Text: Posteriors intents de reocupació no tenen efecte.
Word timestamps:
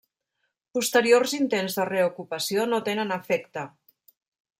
Posteriors 0.77 1.35
intents 1.37 1.77
de 1.79 1.85
reocupació 1.89 2.65
no 2.71 2.81
tenen 2.89 3.13
efecte. 3.17 3.67